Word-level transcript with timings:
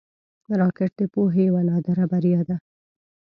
راکټ 0.59 0.91
د 0.99 1.01
پوهې 1.13 1.43
یوه 1.49 1.61
نادره 1.69 2.05
بریا 2.11 2.41
ده 2.49 2.55